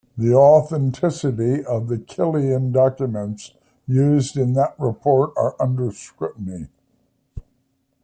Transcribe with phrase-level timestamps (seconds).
[0.17, 3.51] The authenticity of the Killian documents
[3.87, 6.69] used in that report are under scrutiny.